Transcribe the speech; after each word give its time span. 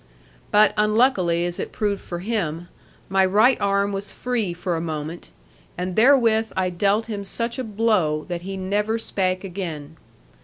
But, 0.49 0.73
unluckily 0.77 1.45
as 1.45 1.59
it 1.59 1.71
proved 1.71 2.01
for 2.01 2.17
him, 2.21 2.69
my 3.07 3.23
right 3.23 3.61
arm 3.61 3.91
was 3.91 4.11
free 4.11 4.51
for 4.51 4.75
a 4.75 4.81
moment; 4.81 5.29
and 5.77 5.95
therewith 5.95 6.49
I 6.57 6.71
dealt 6.71 7.05
him 7.05 7.23
such 7.23 7.59
a 7.59 7.63
blow, 7.63 8.25
that 8.27 8.41
he 8.41 8.57
never 8.57 8.97
spake 8.97 9.43
again. 9.43 9.97